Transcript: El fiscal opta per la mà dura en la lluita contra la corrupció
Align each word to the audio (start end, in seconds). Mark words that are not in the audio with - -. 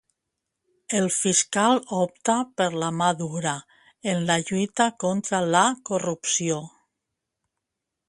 El 0.99 1.03
fiscal 1.15 1.77
opta 1.97 2.39
per 2.61 2.67
la 2.85 2.91
mà 3.03 3.11
dura 3.21 3.55
en 4.15 4.27
la 4.33 4.41
lluita 4.49 4.91
contra 5.07 5.45
la 5.53 5.65
corrupció 5.93 6.63